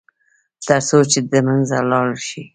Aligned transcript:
تر 0.67 0.79
څو 0.87 0.99
چې 1.11 1.19
د 1.31 1.33
منځه 1.47 1.77
لاړ 1.91 2.07
شي. 2.27 2.43